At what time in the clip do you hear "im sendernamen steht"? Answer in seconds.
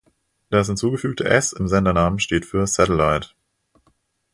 1.53-2.47